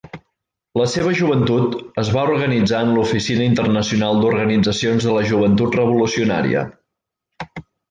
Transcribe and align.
La 0.79 0.85
seva 0.93 1.11
joventut 1.19 1.75
es 2.03 2.09
va 2.15 2.23
organitzar 2.37 2.79
en 2.85 2.95
l'Oficina 2.95 3.45
Internacional 3.51 4.23
d’Organitzacions 4.25 5.09
de 5.11 5.15
la 5.19 5.29
Joventut 5.35 5.81
Revolucionària. 5.83 6.67